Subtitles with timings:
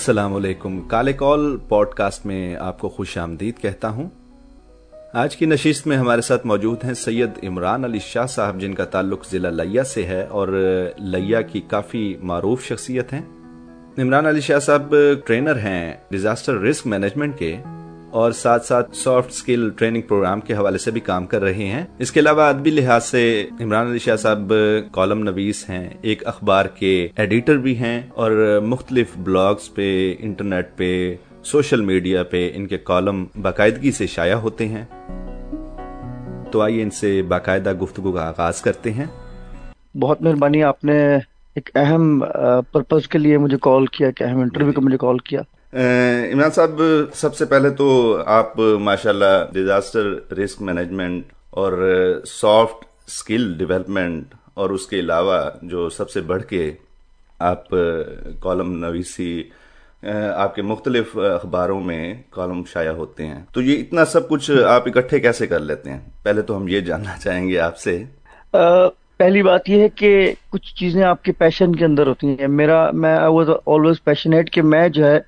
[0.00, 4.08] السلام علیکم۔ کالے کال پوڈ کاسٹ میں آپ کو خوش آمدید کہتا ہوں۔
[5.12, 8.84] آج کی نشست میں ہمارے ساتھ موجود ہیں سید عمران علی شاہ صاحب، جن کا
[8.84, 10.48] تعلق ضلع لیا سے ہے اور
[10.98, 13.22] لیا کی کافی معروف شخصیت ہیں۔
[13.98, 14.94] عمران علی شاہ صاحب
[15.26, 17.56] ٹرینر ہیں ڈیزاسٹر رسک مینجمنٹ کے۔
[18.10, 21.84] اور ساتھ ساتھ سافٹ سکل ٹریننگ پروگرام کے حوالے سے بھی کام کر رہے ہیں۔
[21.98, 24.52] اس کے علاوہ ادبی لحاظ سے عمران علی شاہ صاحب
[24.92, 31.16] کالم نویس ہیں، ایک اخبار کے ایڈیٹر بھی ہیں اور مختلف بلاگز پہ انٹرنیٹ پہ
[31.44, 34.84] سوشل میڈیا پہ ان کے کالم باقاعدگی سے شائع ہوتے ہیں۔
[36.52, 39.06] تو آئیے ان سے باقاعدہ گفتگو کا آغاز کرتے ہیں۔
[39.98, 41.16] بہت مہربانی، آپ نے
[41.54, 42.24] ایک اہم
[42.72, 45.40] پرپز کے لیے مجھے کال کیا، ایک اہم انٹرویو کو مجھے کال کیا۔
[45.72, 46.82] عمران صاحب،
[47.14, 51.72] سب سے پہلے تو آپ ماشاء اللہ ڈیزاسٹر رسک مینجمنٹ اور
[52.26, 56.70] سافٹ اسکل ڈیولپمنٹ اور اس کے علاوہ جو سب سے بڑھ کے
[57.38, 57.68] آپ،
[58.40, 59.42] کالم نویسی
[60.34, 64.88] آپ کے مختلف اخباروں میں کالم شائع ہوتے ہیں۔ تو یہ اتنا سب کچھ آپ
[64.88, 68.02] اکٹھے کیسے کر لیتے ہیں؟ پہلے تو ہم یہ جاننا چاہیں گے آپ سے۔
[69.18, 72.90] پہلی بات یہ ہے کہ کچھ چیزیں آپ کے پیشن کے اندر ہوتی ہیں۔ میرا،
[72.90, 75.20] میں آلویز پیشنیٹ کہ میں جو ہے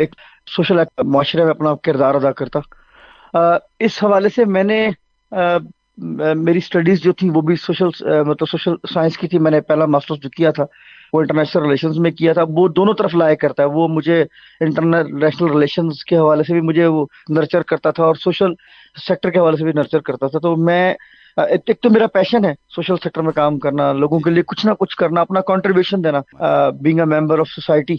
[0.00, 0.14] ایک
[0.56, 2.58] سوشل معاشرے میں اپنا کردار ادا کرتا۔
[3.80, 4.88] اس حوالے سے میں نے
[5.98, 7.88] میری اسٹڈیز جو تھی وہ بھی سوشل
[8.26, 10.64] مطلب سوشل سائنس کی تھی۔ میں نے پہلا ماسٹر جو کیا تھا،
[11.12, 14.24] وہ انٹرنیشنل ریلیشنز میں کیا تھا۔ وہ دونوں طرف لائے کرتا ہے۔ وہ مجھے
[14.60, 18.52] انٹرنیشنل ریلیشنز کے حوالے سے بھی مجھے وہ نرچر کرتا تھا اور سوشل
[19.06, 20.94] سیکٹر کے حوالے سے بھی نرچر کرتا تھا۔ تو میں
[21.36, 24.72] ایک تو میرا پیشن ہے سوشل سیکٹر میں کام کرنا، لوگوں کے لیے کچھ نہ
[24.80, 26.20] کچھ کرنا، اپنا کنٹریبیوشن دینا۔
[26.82, 27.96] Being a member of society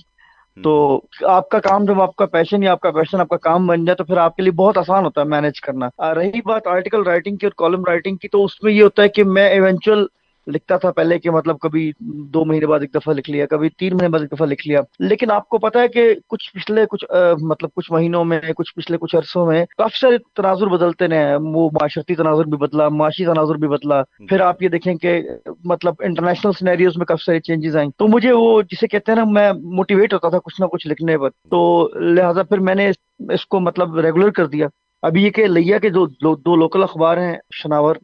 [0.64, 3.68] تو آپ کا کام جب آپ کا پیشن یا آپ کا پیشن آپ کا کام
[3.68, 6.68] بن جائے تو پھر آپ کے لیے بہت آسان ہوتا ہے مینج کرنا۔ رہی بات
[6.68, 9.50] آرٹیکل رائٹنگ کی اور کالم رائٹنگ کی، تو اس میں یہ ہوتا ہے کہ میں
[9.50, 10.06] ایونچوئل
[10.48, 13.94] لکھتا تھا پہلے کہ مطلب کبھی دو مہینے بعد ایک دفعہ لکھ لیا، کبھی تین
[13.94, 17.06] مہینے بعد ایک دفعہ لکھ لیا۔ لیکن آپ کو پتا ہے کہ کچھ پچھلے کچھ
[17.42, 21.70] مطلب کچھ مہینوں میں، کچھ پچھلے کچھ عرصوں میں کافی سارے تناظر بدلتے ہیں۔ وہ
[21.74, 25.22] معاشرتی تناظر بھی بدلا، معاشی تناظر بھی بدلا۔ پھر آپ یہ دیکھیں کہ
[25.66, 29.26] مطلب انٹرنیشنل سینیریوز میں کافی ساری چینجز آئیں۔ تو مجھے وہ جسے کہتے ہیں نا،
[29.26, 32.92] میں موٹیویٹ ہوتا تھا کچھ نہ کچھ لکھنے پر۔ تو لہٰذا پھر میں نے
[33.30, 34.68] اس کو مطلب ریگولر کر دیا۔
[35.02, 37.96] ابھی یہ کہ لیا کے جو دو لوکل اخبار ہیں، شناور۔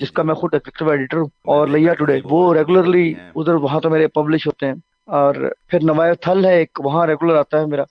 [0.00, 4.08] جس کا میں خود ایڈیٹر ہوں اور لیا ٹوڈے وہ ریگولرلی ادھر وہاں تو میرے
[4.08, 4.74] پبلش ہوتے ہیں
[5.18, 5.34] اور
[5.68, 7.84] پھر نوایہ تھل ہے ایک، وہاں ریگولر آتا ہے میرا.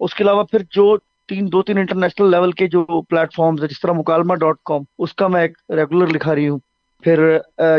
[0.00, 0.96] اس کے علاوہ پھر جو
[1.28, 4.82] تین، دو، تین انٹرنیشنل لیول کے جو پلیٹ فارمز ہے جس طرح مکالمہ ڈاٹ کام
[4.98, 6.58] اس کا میں ایک ریگولر لکھا رہی ہوں.
[7.02, 7.20] پھر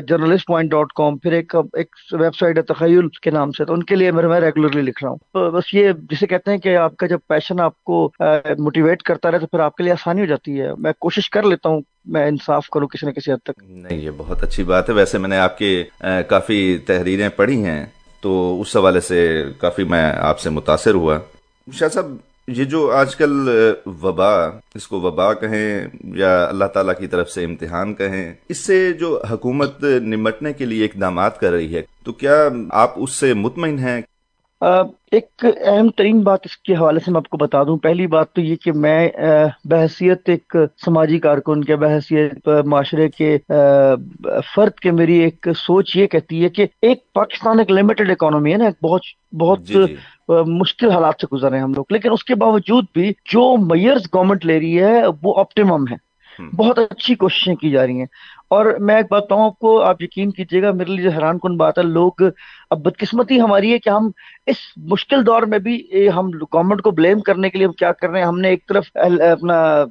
[0.07, 3.73] جرنلسٹ پوائنٹ ڈاٹ کام پھر ایک ایک ویب سائٹ ہے تخیل کے نام سے، تو
[3.73, 5.51] ان کے لیے میں ریگولرلی لکھ رہا ہوں.
[5.51, 8.05] بس یہ جسے کہتے ہیں کہ آپ کا جب پیشن آپ کو
[8.59, 10.73] موٹیویٹ کرتا رہے تو پھر آپ کے لیے آسانی ہو جاتی ہے.
[10.77, 14.11] میں کوشش کر لیتا ہوں میں انصاف کروں کسی نہ کسی حد تک۔ نہیں، یہ
[14.17, 15.83] بہت اچھی بات ہے۔ ویسے میں نے آپ کی
[16.27, 17.85] کافی تحریریں پڑھی ہیں،
[18.21, 21.17] تو اس حوالے سے کافی میں آپ سے متاثر ہوا۔
[21.73, 22.15] شاہ صاحب،
[22.47, 23.49] یہ جو آج کل
[23.85, 28.93] وبا، اس کو وبا کہیں یا اللہ تعالیٰ کی طرف سے امتحان کہیں، اس سے
[28.93, 33.79] جو حکومت نمٹنے کے لیے اقدامات کر رہی ہے، تو کیا آپ اس سے مطمئن
[33.79, 34.01] ہیں
[35.11, 38.33] ایک اہم ترین بات اس کے حوالے سے میں آپ کو بتا دوں۔ پہلی بات
[38.33, 39.09] تو یہ کہ میں
[39.65, 43.37] بحثیت ایک سماجی کارکن کے بحثیت معاشرے کے
[44.55, 48.57] فرد کے میری ایک سوچ یہ کہتی ہے کہ ایک پاکستان ایک لمیٹڈ اکانومی ہے
[48.57, 49.01] نا بہت
[49.39, 49.95] بہت جی جی.
[50.29, 54.01] مشکل حالات سے گزر رہے ہیں ہم لوگ۔ لیکن اس کے باوجود بھی جو میئرز
[54.15, 58.05] گورنمنٹ لے رہی ہے وہ آپٹیمم ہے۔ بہت اچھی کوششیں کی جا رہی ہیں۔
[58.47, 61.57] اور میں ایک بات بتاؤں آپ کو آپ یقین کیجیے گا میرے لیے حیران کن
[61.57, 62.11] بات ہے لوگ
[62.69, 64.11] اب بدقسمتی ہماری ہے کہ ہم
[64.45, 68.09] اس مشکل دور میں بھی ہم گورنمنٹ کو بلیم کرنے کے لیے ہم کیا کر
[68.09, 69.83] رہے ہیں؟ ہم نے ایک طرف اپنا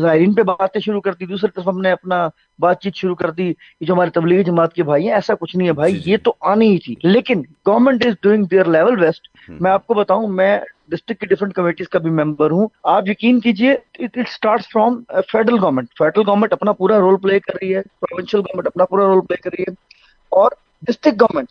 [0.00, 2.28] زائرین پہ باتیں شروع کر دی دوسری طرف ہم نے اپنا
[2.58, 5.68] بات چیت شروع کر دی جو ہمارے تبلیغی جماعت کے بھائی ہیں ایسا کچھ نہیں
[5.68, 8.96] ہے بھائی جی، جی۔ یہ تو آنی ہی تھی۔ لیکن government is doing their level
[8.96, 13.02] best میں آپ کو بتاؤں میں ڈسٹرکٹ کی ڈفرنٹ کمیٹیز کا بھی ممبر ہوں۔ آپ
[13.08, 15.02] یقین کیجیے it start from
[15.32, 19.04] federal government federal government اپنا پورا رول پلے کر رہی ہے۔ پروونشل گورنمنٹ اپنا پورا
[19.04, 19.72] رول پلے کر رہی ہے۔
[20.28, 20.50] اور
[20.82, 21.48] ڈسٹرکٹ گورنمنٹ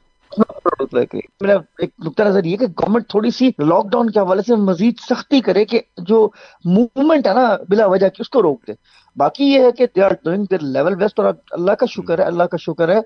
[1.41, 4.93] میرا ایک نقطہ نظر یہ کہ گورنمنٹ تھوڑی سی لاک ڈاؤن کے حوالے سے مزید
[4.99, 6.29] سختی کرے کہ جو
[6.65, 8.73] موومنٹ ہے نا، بلا وجہ کی اس کو روک دے۔
[9.15, 12.23] باقی یہ ہے کہ they are doing their level best اور اللہ کا شکر ہے،
[12.23, 12.99] اللہ کا شکر ہے۔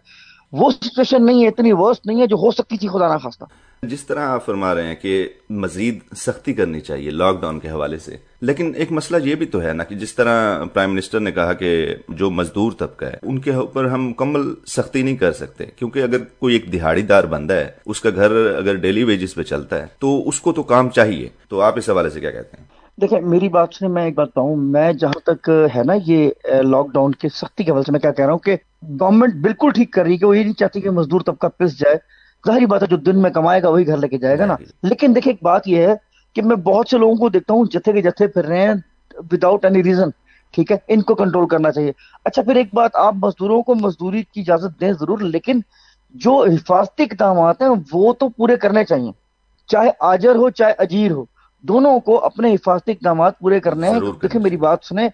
[0.51, 3.45] وہ سچویشن نہیں ہے، اتنی ورسٹ نہیں ہے جو ہو سکتی تھی، خدا نہ خواستہ۔
[3.83, 7.97] جس طرح آپ فرما رہے ہیں کہ مزید سختی کرنی چاہیے لاک ڈاؤن کے حوالے
[7.97, 11.31] سے، لیکن ایک مسئلہ یہ بھی تو ہے نا کہ جس طرح پرائم منسٹر نے
[11.31, 11.71] کہا کہ
[12.09, 16.23] جو مزدور طبقہ ہے، ان کے اوپر ہم مکمل سختی نہیں کر سکتے، کیونکہ اگر
[16.39, 19.87] کوئی ایک دہاڑی دار بندہ ہے، اس کا گھر اگر ڈیلی ویجز پہ چلتا ہے،
[19.99, 22.65] تو اس کو تو کام چاہیے۔ تو آپ اس حوالے سے کیا کہتے ہیں؟
[22.97, 26.29] دیکھیں، میری بات سے میں ایک بات کہوں، میں جہاں تک ہے نا یہ
[26.63, 28.55] لاک ڈاؤن کی سختی کے حوالے سے میں کیا کہہ رہا ہوں کہ
[28.99, 31.79] گورنمنٹ بالکل ٹھیک کر رہی ہے کہ وہ یہ نہیں چاہتی کہ مزدور طبقہ پس
[31.79, 31.97] جائے۔
[32.47, 34.55] ظاہری بات ہے جو دن میں کمائے گا وہی گھر لے کے جائے گا نا۔
[34.83, 35.95] لیکن دیکھیں ایک بات یہ ہے
[36.33, 38.73] کہ میں بہت سے لوگوں کو دیکھتا ہوں جتھے کے جتھے پھر رہے ہیں
[39.31, 40.09] وداؤٹ اینی ریزن
[40.51, 41.91] ٹھیک ہے؟ ان کو کنٹرول کرنا چاہیے۔
[42.25, 45.59] اچھا پھر ایک بات آپ مزدوروں کو مزدوری کی اجازت دیں ضرور لیکن
[46.09, 49.11] جو حفاظتی اقدامات ہیں وہ تو پورے کرنے چاہیے۔
[49.67, 51.25] چاہے آجر ہو چاہے اجیر ہو
[51.61, 55.09] دونوں کو اپنے حفاظتی اقدامات پورے کرنے ہیں۔ دیکھیں میری بات سنیں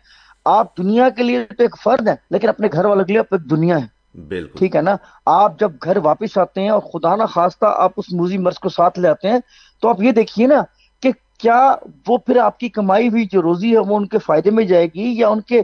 [0.46, 3.50] آپ دنیا کے لیے تو ایک فرد ہیں لیکن اپنے گھر والوں کے لیے ایک
[3.50, 4.96] دنیا ہے بالکل۔ ٹھیک ہے نا؟
[5.28, 8.70] آپ جب گھر واپس آتے ہیں اور خدا نہ خواستہ آپ اس موزی مرض کو
[8.70, 9.40] ساتھ لے آتے ہیں
[9.84, 10.62] تو آپ یہ دیکھیے نا
[11.04, 11.60] کہ کیا
[12.08, 14.86] وہ پھر آپ کی کمائی ہوئی جو روزی ہے وہ ان کے فائدے میں جائے
[14.86, 15.62] گی یا ان کے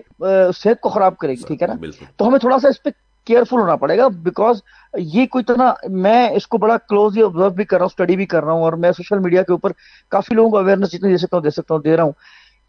[0.55, 1.73] صحت کو خراب کرے گی ٹھیک ہے نا؟
[2.17, 2.89] تو ہمیں تھوڑا سا اس پہ
[3.27, 4.61] کیئرفل ہونا پڑے گا بیکاز
[4.93, 8.25] یہ کوئی نا میں اس کو بڑا کلوزلی آبزرو بھی کر رہا ہوں اسٹڈی بھی
[8.25, 9.71] کر رہا ہوں اور میں سوشل میڈیا کے اوپر
[10.11, 12.11] کافی لوگوں کو اویئرنیس جتنی دے سکتا ہوں دے سکتا ہوں دے رہا ہوں۔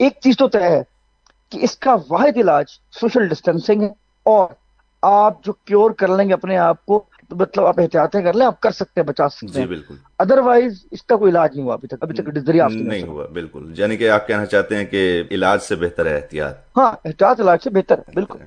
[0.01, 0.83] ایک چیز تو طے ہے
[1.53, 2.65] کہ اس کا واحد علاج
[3.01, 3.89] سوشل ڈسٹینسنگ ہے
[4.27, 4.47] اور
[5.07, 8.61] آپ جو کیور کر لیں گے اپنے آپ کو مطلب آپ احتیاطیں کر لیں آپ
[8.61, 11.75] کر سکتے ہیں بچا سکتے ہیں۔ بالکل۔ ادر وائز اس کا کوئی علاج نہیں ہوا
[11.75, 15.23] ابھی تک ابھی تک ذریعہ نہیں ہوا بالکل۔ یعنی کہ آپ کہنا چاہتے ہیں کہ
[15.31, 18.39] علاج سے بہتر ہے احتیاط۔ ہاں احتیاط علاج سے بہتر ہے بالکل۔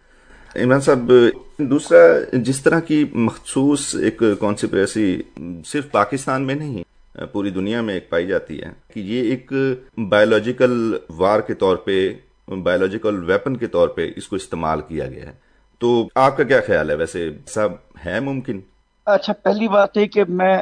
[0.64, 1.12] عمران صاحب
[1.58, 1.98] دوسرا
[2.34, 5.22] جس طرح کی مخصوص ایک کانسپریسی
[5.66, 6.84] صرف پاکستان میں نہیں
[7.32, 9.52] پوری دنیا میں ایک پائی جاتی ہے کہ یہ ایک
[10.10, 12.14] بایولوجیکل وار کے طور پہ
[12.64, 15.47] بایولوجیکل ویپن کے طور پہ اس کو استعمال کیا گیا ہے۔
[15.82, 17.70] تو آپ کا کیا خیال ہے؟ ویسے سب
[18.06, 18.60] ہے ممکن؟
[19.06, 20.58] اچھا پہلی بات ہے کہ میں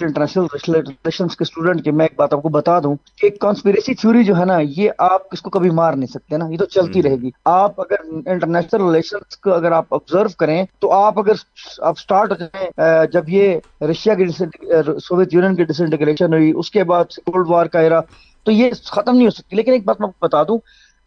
[0.00, 4.24] انٹرنیشنل ریلیشنز کے اسٹوڈنٹ کے میں ایک بات آپ کو بتا دوں کہ کانسپیریسی تھیوری
[4.24, 7.02] جو ہے نا یہ آپ اس کو کبھی مار نہیں سکتے نا یہ تو چلتی
[7.02, 11.32] رہے گی۔ آپ اگر انٹرنیشنل ریلیشنز کو اگر آپ آبزرو کریں تو آپ اگر
[11.78, 13.58] آپ سٹارٹ ہو جائیں جب یہ
[13.90, 18.00] رشیا کی سوویت یونین کی ڈسنٹیگریشن ہوئی اس کے بعد کولڈ وار کا ایرا
[18.46, 20.58] تو یہ ختم نہیں ہو سکتی۔ لیکن ایک بات میں بتا دوں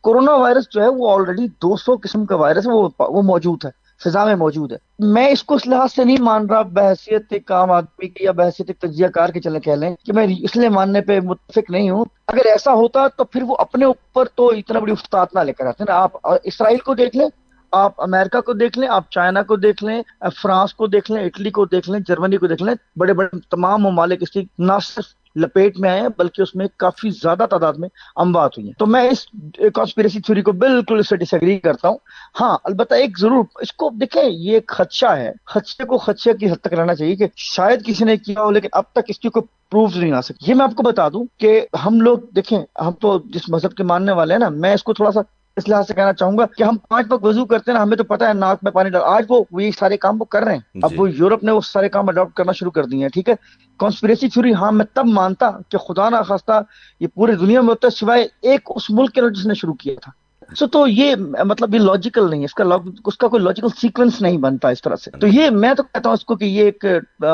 [0.03, 3.69] کورونا وائرس جو ہے وہ آلریڈی دو سو قسم کا وائرس ہے، وہ موجود ہے،
[4.03, 7.51] فضا میں موجود ہے۔ میں اس کو اس لحاظ سے نہیں مان رہا، بحثیت ایک
[7.51, 10.55] عام آدمی کی یا بحثیت ایک تجزیہ کار کے چلے کہہ لیں کہ میں اس
[10.55, 14.49] لیے ماننے پہ متفق نہیں ہوں۔ اگر ایسا ہوتا تو پھر وہ اپنے اوپر تو
[14.49, 17.27] اتنا بڑی استاد نہ لے کر آتے۔ نا آپ، اسرائیل کو دیکھ لیں،
[17.71, 20.01] آپ امریکہ کو دیکھ لیں، آپ چائنا کو دیکھ لیں،
[20.41, 23.83] فرانس کو دیکھ لیں، اٹلی کو دیکھ لیں، جرمنی کو دیکھ لیں، بڑے بڑے تمام
[23.83, 27.73] ممالک اس کی، نہ صرف لپیٹ میں آئے ہیں، بلکہ اس میں کافی زیادہ تعداد
[27.73, 29.25] میں اموات ہوئی ہیں۔ تو میں اس
[29.73, 31.97] کانسپیریسی تھیوری کو بالکل اس سے ڈس ایگری کرتا ہوں۔
[32.41, 36.51] ہاں البتہ ایک ضرور، اس کو دیکھیں، یہ ایک خدشہ ہے۔ خدشے کو خدشے کی
[36.51, 39.29] حد تک رہنا چاہیے کہ شاید کسی نے کیا ہو، لیکن اب تک اس کی
[39.29, 42.59] کوئی پروف نہیں آ سکتی یہ میں آپ کو بتا دوں کہ ہم لوگ دیکھیں،
[42.79, 45.19] ہم تو جس مذہب کے ماننے والے ہیں نا، میں اس کو تھوڑا سا
[45.59, 47.97] اس لحاظ سے کہنا چاہوں گا کہ ہم پانچ وقت وضو کرتے ہیں نا ہمیں
[47.97, 50.53] تو پتا ہے ناک میں پانی ڈال آج وہ یہ سارے کام وہ کر رہے
[50.53, 53.09] ہیں۔ اب جی۔ وہ یورپ نے وہ سارے کام اڈاپٹ کرنا شروع کر دیے ہیں
[53.09, 53.33] ٹھیک ہے؟
[53.77, 56.61] کانسپریسی تھیوری ہاں میں تب مانتا کہ خدا نہ خواستہ
[56.99, 59.93] یہ پوری دنیا میں ہوتا ہے سوائے ایک اس ملک کے جس نے شروع کیا
[60.01, 60.11] تھا۔
[60.57, 61.15] سو تو یہ
[61.45, 62.63] مطلب یہ لاجیکل نہیں اس کا
[63.07, 66.09] اس کا کوئی لاجیکل سیکوینس نہیں بنتا اس طرح سے۔ تو یہ میں تو کہتا
[66.09, 66.85] ہوں اس کو کہ یہ ایک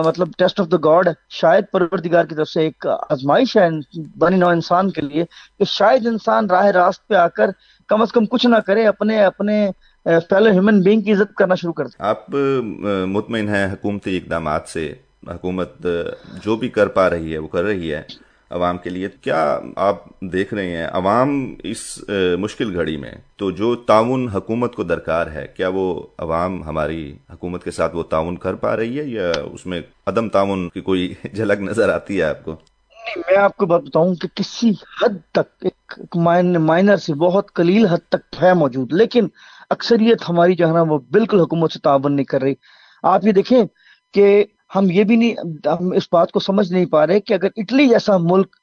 [0.06, 1.10] مطلب ٹیسٹ آف دا گاڈ
[1.40, 3.68] شاید پروردگار کی طرف سے ایک آزمائش ہے
[4.18, 5.24] بنی نو انسان کے لیے
[5.60, 7.52] کہ شاید انسان راہ راست پہ آ کر
[7.90, 9.66] کم از کم کچھ نہ کرے، اپنے اپنے
[10.30, 14.94] فیلو ہیومن بینگ کی عزت کرنا شروع کر دیں آپ مطمئن ہیں، حکومتی اقدامات سے
[15.28, 15.86] حکومت
[16.44, 18.02] جو بھی کر پا رہی ہے، وہ کر رہی ہے۔
[18.50, 21.84] عوام کے لیے کیا آپ دیکھ رہے ہیں، عوام اس
[22.40, 27.64] مشکل گھڑی میں، تو جو تعاون حکومت کو درکار ہے، کیا وہ عوام ہماری حکومت
[27.64, 31.14] کے ساتھ وہ تعاون کر پا رہی ہے یا اس میں عدم تعاون کی کوئی
[31.34, 35.18] جھلک نظر آتی ہے آپ کو؟ نہیں، میں آپ کو بات بتاؤں کہ کسی حد
[35.32, 39.28] تک ایک مائنر سے بہت قلیل حد تک ہے موجود، لیکن
[39.70, 42.54] اکثریت ہماری جو ہے نا، وہ بالکل حکومت سے تعاون نہیں کر رہی۔
[43.04, 43.64] آپ یہ دیکھیں
[44.14, 44.46] کہ
[44.76, 45.34] ہم یہ بھی نہیں،
[45.68, 48.56] ہم اس بات کو سمجھ نہیں پا رہے کہ اگر اٹلی جیسا ملک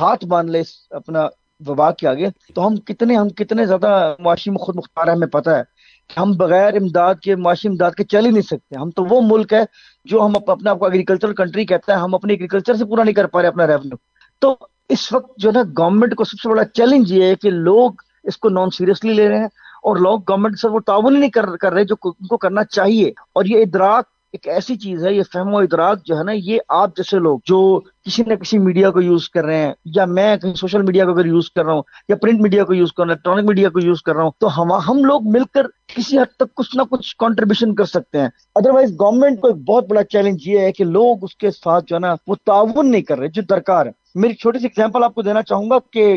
[0.00, 1.26] ہاتھ باندھ لے اپنا
[1.66, 5.50] وبا کے آگے، تو ہم کتنے ہم کتنے زیادہ معاشی خود مختار ہے ہمیں پتہ
[5.50, 5.62] ہے
[6.08, 9.20] کہ ہم بغیر امداد کے، معاشی امداد کے چل ہی نہیں سکتے۔ ہم تو وہ
[9.24, 9.62] ملک ہے
[10.04, 13.14] جو ہم اپنے آپ کو ایگریکلچر کنٹری کہتا ہے، ہم اپنے ایگریکلچر سے پورا نہیں
[13.14, 13.96] کر پا رہے اپنا ریونیو
[14.42, 14.56] تو
[14.88, 17.92] اس وقت جو ہے گورنمنٹ کو سب سے بڑا چیلنج یہ ہے کہ لوگ
[18.24, 19.48] اس کو نان سیریسلی لے رہے ہیں
[19.82, 23.12] اور لوگ گورنمنٹ سے وہ تعاون ہی نہیں کر رہے جو ان کو کرنا چاہیے۔
[23.32, 26.58] اور یہ ادراک ایک ایسی چیز ہے، یہ فہم و ادراک جو ہے نا، یہ
[26.68, 30.36] آپ جیسے لوگ جو کسی نہ کسی میڈیا کو یوز کر رہے ہیں، یا میں
[30.42, 33.02] کہیں سوشل میڈیا کو اگر یوز کر رہا ہوں، یا پرنٹ میڈیا کو یوز کر
[33.02, 35.66] رہا ہوں الیکٹرانک میڈیا کو یوز کر رہا ہوں، تو ہم ہم لوگ مل کر
[35.94, 39.88] کسی حد تک کچھ نہ کچھ کانٹریبیوشن کر سکتے ہیں۔ ادروائز گورنمنٹ کو ایک بہت
[39.88, 43.02] بڑا چیلنج یہ ہے کہ لوگ اس کے ساتھ جو ہے نا، وہ تعاون نہیں
[43.02, 46.16] کر رہے، جو درکار ہے میری چھوٹی سی ایگزامپل آپ کو دینا چاہوں گا کہ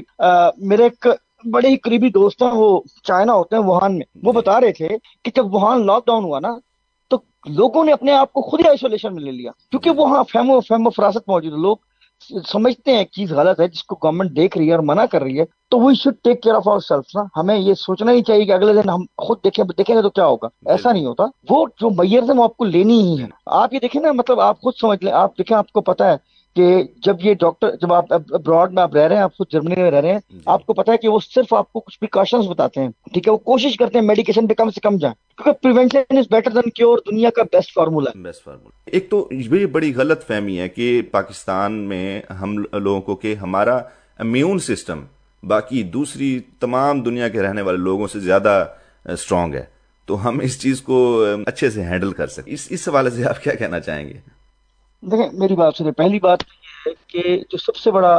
[0.57, 1.07] میرے ایک
[1.51, 4.89] بڑے ہی قریبی دوست ہیں، وہ چائنا ہوتے ہیں وہان میں۔ وہ بتا رہے تھے
[5.23, 6.53] کہ جب وہان لاک ڈاؤن ہوا نا
[7.17, 10.49] تو لوگوں نے اپنے آپ کو خود ہی آئسولیشن میں لے لیا۔ کیونکہ وہاں فہم
[10.49, 11.77] و فہم و فراست موجود ہے۔ لوگ
[12.47, 15.39] سمجھتے ہیں چیز غلط ہے جس کو گورنمنٹ دیکھ رہی ہے اور منع کر رہی
[15.39, 18.45] ہے تو we should take care of our self نا۔ ہمیں یہ سوچنا ہی چاہیے
[18.45, 21.65] کہ اگلے دن ہم خود دیکھیں دیکھیں گے تو کیا ہوگا۔ ایسا نہیں ہوتا۔ وہ
[21.81, 24.61] جو میئر ہے وہ آپ کو لینی ہی ہے۔ آپ یہ دیکھیں نا مطلب آپ
[24.61, 26.17] خود سمجھ لیں۔ آپ دیکھیں آپ کو پتا ہے
[26.55, 29.81] کہ جب یہ ڈاکٹر جب آپ ابراڈ میں آپ رہ رہے ہیں آپ خود جرمنی
[29.81, 31.99] میں رہ رہے ہیں جی۔ آپ کو پتا ہے کہ وہ صرف آپ کو کچھ
[31.99, 35.13] پریکاشنز بتاتے ہیں ٹھیک ہے؟ وہ کوشش کرتے ہیں میڈیکیشن پہ کم سے کم جائیں۔
[35.37, 39.27] کیونکہ prevention is better than cure دنیا کا بیسٹ فارمولا ہے۔ بیسٹ فارمولا ایک تو
[39.31, 43.79] یہ بڑی غلط فہمی ہے کہ پاکستان میں ہم لوگوں کو کہ ہمارا
[44.19, 45.03] امیون سسٹم
[45.43, 48.65] باقی دوسری تمام دنیا کے رہنے والے لوگوں سے زیادہ
[49.05, 49.65] اسٹرانگ ہے۔
[50.07, 53.43] تو ہم اس چیز کو اچھے سے ہینڈل کر سکیں اس اس حوالے سے آپ
[53.43, 54.19] کیا کہنا چاہیں گے؟
[55.11, 58.15] دیکھیں، میری بات سنیں، پہلی بات یہ ہے کہ جو سب سے بڑا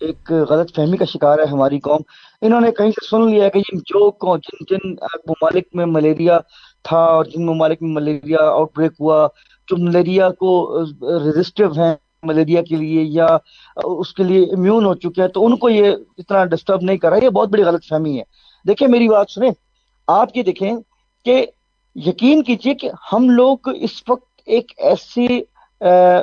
[0.00, 2.00] ایک غلط فہمی کا شکار ہے ہماری قوم،
[2.42, 4.92] انہوں نے کہیں سے سن لیا کہ جو جن جن
[5.28, 6.38] ممالک میں ملیریا
[6.84, 9.26] تھا اور جن ممالک میں ملیریا آؤٹ بریک ہوا،
[9.68, 10.82] جو ملیریا کو
[11.24, 13.26] ریزسٹو ہیں ملیریا کے لیے یا
[13.76, 17.10] اس کے لیے امیون ہو چکے ہیں، تو ان کو یہ اتنا ڈسٹرب نہیں کر
[17.10, 18.24] رہا، یہ بہت بڑی غلط فہمی ہے۔
[18.64, 19.50] دیکھیں، میری بات سنیں،
[20.08, 20.72] آپ یہ دیکھیں
[21.26, 21.44] کہ
[21.96, 25.26] یقین کیجیے کہ ہم لوگ اس وقت ایک ایسی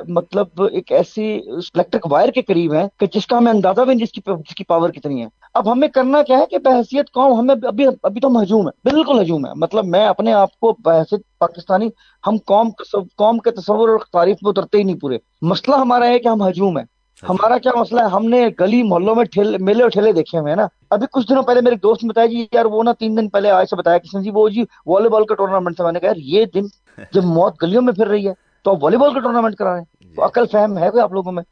[0.08, 4.06] مطلب ایک ایسی الیکٹرک وائر کے قریب ہیں کہ جس کا ہمیں اندازہ بھی نہیں
[4.06, 7.40] جس کی جس کی پاور کتنی ہے۔ اب ہمیں کرنا کیا ہے کہ بحثیت قوم
[7.40, 11.22] ہمیں ابھی ابھی تو ہجوم ہے بالکل ہجوم ہے۔ مطلب میں اپنے آپ کو بحثیت
[11.40, 11.90] پاکستانی
[12.28, 12.70] ہم قوم
[13.16, 16.48] قوم کے تصور اور تعریف میں اترتے ہی نہیں پورے۔ مسئلہ ہمارا ہے کہ ہم
[16.48, 16.84] ہجوم ہے
[17.24, 19.24] ہمارا کیا مسئلہ ہے؟ ہم نے گلی محلوں میں
[19.60, 22.26] میلے اور ٹھیلے دیکھے ہوئے ہیں نا۔ ابھی کچھ دنوں پہلے میرے دوست نے بتایا
[22.26, 25.10] جی یار وہ نا تین دن پہلے آج سے بتایا کسی جی وہ جی والی
[25.10, 26.66] بال کا ٹورنامنٹ سے میں نے کہا یہ دن
[27.14, 29.80] جب موت گلیوں میں پھر رہی ہے۔ تو آپ والی بال کا ٹورنامنٹ کرا رہے
[29.80, 31.44] ہیں تو عقل فہم ہے کوئی آپ لوگوں میں؟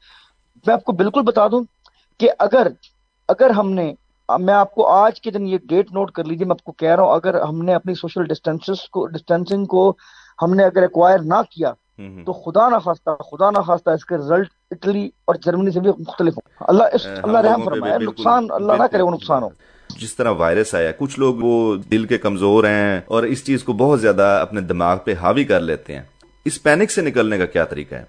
[0.65, 1.63] میں آپ کو بالکل بتا دوں
[2.19, 2.67] کہ اگر
[3.27, 3.93] اگر ہم نے
[4.39, 6.95] میں آپ کو آج کے دن یہ ڈیٹ نوٹ کر لیجیے میں آپ کو کہہ
[6.95, 9.93] رہا ہوں اگر ہم نے اپنی سوشل ڈسٹینس کو ڈسٹینسنگ کو
[10.41, 11.71] ہم نے اگر ایکوائر نہ کیا
[12.25, 15.89] تو خدا نہ خواستہ خدا نہ خواستہ اس کے رزلٹ اٹلی اور جرمنی سے بھی
[15.89, 19.49] مختلف ہوں۔ اللہ اس اللہ رحم فرمائے نقصان اللہ نہ کرے وہ نقصان ہو۔
[19.89, 23.73] جس طرح وائرس آیا کچھ لوگ وہ دل کے کمزور ہیں اور اس چیز کو
[23.73, 26.01] بہت زیادہ اپنے دماغ پہ حاوی کر لیتے ہیں۔
[26.45, 28.05] اس پینک سے نکلنے کا کیا طریقہ ہے؟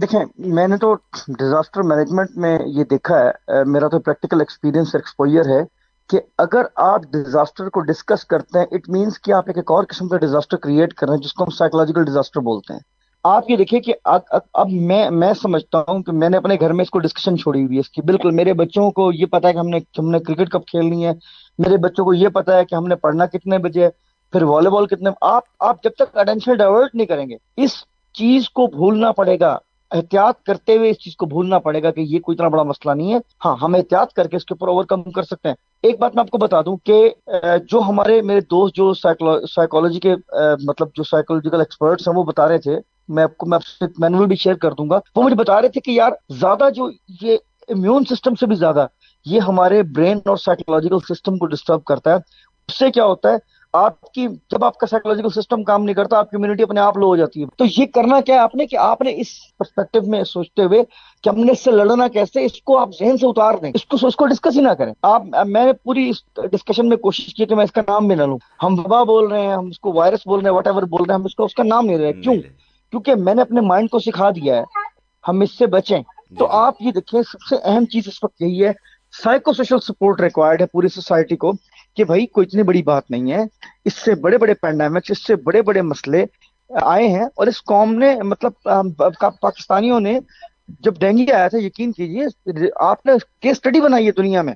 [0.00, 0.20] دیکھیں،
[0.54, 0.94] میں نے تو
[1.28, 5.62] ڈیزاسٹر مینجمنٹ میں یہ دیکھا ہے میرا تو پریکٹیکل ایکسپیرینس ایکسپوئر ہے
[6.10, 10.08] کہ اگر آپ ڈیزاسٹر کو ڈسکس کرتے ہیں اٹ مینس کہ آپ ایک اور قسم
[10.08, 12.80] کا ڈیزاسٹر کریٹ کر رہے ہیں، جس کو ہم سائیکولوجیکل ڈیزاسٹر بولتے ہیں۔
[13.24, 16.84] آپ یہ دیکھیں کہ اب میں میں سمجھتا ہوں کہ میں نے اپنے گھر میں
[16.84, 19.52] اس کو ڈسکشن چھوڑی ہوئی ہے، اس کی۔ بالکل، میرے بچوں کو یہ پتا ہے
[19.52, 21.12] کہ ہم نے ہم نے کرکٹ کب کھیلنی ہے،
[21.58, 23.90] میرے بچوں کو یہ پتا ہے کہ ہم نے پڑھنا کتنے بجے ہے۔
[24.32, 27.72] پھر والی بال کتنے آپ آپ جب تک اٹینشن ڈائیورٹ نہیں کریں گے، اس
[28.14, 29.56] چیز کو بھولنا پڑے گا۔
[29.90, 32.94] احتیاط کرتے ہوئے اس چیز کو بھولنا پڑے گا کہ یہ کوئی اتنا بڑا مسئلہ
[32.94, 35.56] نہیں ہے۔ ہاں ہم احتیاط کر کے اس کے اوپر اوور کم کر سکتے ہیں۔
[35.82, 37.10] ایک بات میں آپ کو بتا دوں کہ
[37.70, 40.14] جو ہمارے میرے دوست جو سائیکولوجی کے
[40.66, 43.58] مطلب جو سائیکولوجیکل ایکسپرٹس ہیں، وہ بتا رہے تھے۔ میں آپ کو میں
[43.98, 46.10] مینول بھی شیئر کر دوں گا۔ وہ مجھے بتا رہے تھے کہ یار،
[46.40, 46.88] زیادہ جو
[47.22, 47.36] یہ
[47.68, 48.86] امیون سسٹم سے بھی زیادہ،
[49.26, 52.16] یہ ہمارے برین اور سائیکولوجیکل سسٹم کو ڈسٹرب کرتا ہے۔
[52.68, 53.36] اس سے کیا ہوتا ہے؟
[53.72, 56.96] آپ کی جب آپ کا سائیکولوجیکل سسٹم کام نہیں کرتا آپ کی امیونٹی اپنے آپ
[56.96, 59.26] لو ہو جاتی ہے۔ تو یہ کرنا کیا ہے آپ نے کہ آپ نے اس
[59.58, 60.82] پرسپیکٹو میں سوچتے ہوئے
[61.22, 63.86] کہ ہم نے اس سے لڑنا کیسے اس کو آپ ذہن سے اتار دیں۔ اس
[63.86, 66.16] کو اس کو ڈسکس ہی نہ کریں۔ آپ میں نے پوری اس
[66.52, 69.26] ڈسکشن میں کوشش کی کہ میں اس کا نام بھی نہ لوں۔ ہم وبا بول
[69.26, 71.24] رہے ہیں ہم اس کو وائرس بول رہے ہیں واٹ ایور بول رہے ہیں ہم
[71.24, 72.34] اس کو اس کا نام نہیں رہے۔ کیوں؟
[72.90, 74.62] کیونکہ میں نے اپنے مائنڈ کو سکھا دیا ہے
[75.28, 76.02] ہم اس سے بچیں۔
[76.38, 78.72] تو آپ یہ دیکھیں سب سے اہم چیز اس وقت یہی ہے
[79.24, 81.52] سائیکو سوشل سپورٹ ریکوائرڈ ہے پوری سوسائٹی کو۔
[81.96, 83.42] کہ بھائی کوئی اتنی بڑی بات نہیں ہے
[83.84, 86.24] اس سے بڑے بڑے پینڈیمکس اس سے بڑے بڑے مسئلے
[86.70, 88.68] آئے ہیں اور اس قوم نے مطلب
[89.40, 90.18] پاکستانیوں نے
[90.80, 94.54] جب ڈینگی آیا تھا یقین کیجیے آپ نے کیس اسٹڈی بنائی ہے دنیا میں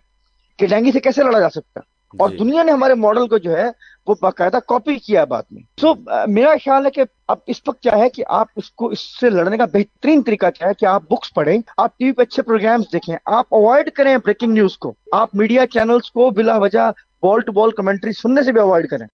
[0.58, 3.38] کہ ڈینگی سے کیسے لڑا جا سکتا ہے اور جی۔ دنیا نے ہمارے ماڈل کو
[3.38, 3.68] جو ہے
[4.06, 5.92] وہ باقاعدہ کاپی کیا بات میں سو
[6.28, 9.30] میرا خیال ہے کہ اب اس وقت کیا ہے کہ آپ اس کو اس سے
[9.30, 12.42] لڑنے کا بہترین طریقہ کیا ہے کہ آپ بکس پڑھیں آپ ٹی وی پہ اچھے
[12.42, 16.90] پروگرامس دیکھیں آپ اوائڈ کریں بریکنگ نیوز کو آپ میڈیا چینلز کو بلا وجہ
[17.24, 19.06] بال ٹو بال کمنٹری سننے سے بھی اوائڈ کریں۔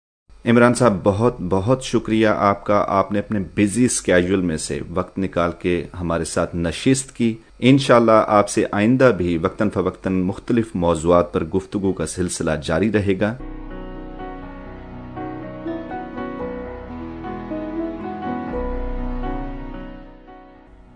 [0.50, 5.18] عمران صاحب، بہت بہت شکریہ آپ کا۔ آپ نے اپنے بزی اسکیجول میں سے وقت
[5.18, 11.32] نکال کے ہمارے ساتھ نشست کی۔ انشاءاللہ آپ سے آئندہ بھی وقتاً فوقتاً مختلف موضوعات
[11.32, 13.34] پر گفتگو کا سلسلہ جاری رہے گا۔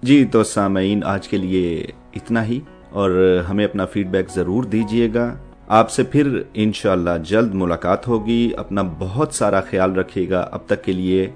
[0.03, 5.09] جی تو سامعین، آج کے لیے اتنا ہی اور ہمیں اپنا فیڈ بیک ضرور دیجیے
[5.15, 5.37] گا۔
[5.75, 10.85] آپ سے پھر انشاءاللہ جلد ملاقات ہوگی۔ اپنا بہت سارا خیال رکھیے گا۔ اب تک
[10.85, 11.31] کے لیے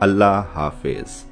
[0.00, 1.24] اللہ حافظ۔